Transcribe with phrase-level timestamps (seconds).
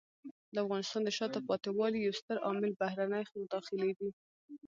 [0.53, 4.09] د افغانستان د شاته پاتې والي یو ستر عامل بهرنۍ مداخلې دي.